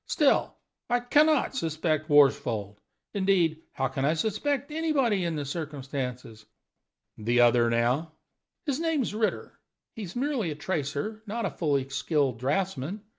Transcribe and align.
Still, 0.07 0.55
I 0.89 0.99
can 1.01 1.27
not 1.27 1.55
suspect 1.55 2.09
Worsfold. 2.09 2.79
Indeed, 3.13 3.61
how 3.73 3.87
can 3.87 4.03
I 4.03 4.15
suspect 4.15 4.71
anybody 4.71 5.23
in 5.25 5.35
the 5.35 5.45
circumstances?" 5.45 6.47
"The 7.19 7.39
other, 7.41 7.69
now?" 7.69 8.13
"His 8.65 8.79
name's 8.79 9.13
Ritter. 9.13 9.59
He 9.95 10.01
is 10.01 10.15
merely 10.15 10.49
a 10.49 10.55
tracer, 10.55 11.21
not 11.27 11.45
a 11.45 11.51
fully 11.51 11.87
skilled 11.89 12.39
draughtsman. 12.39 13.03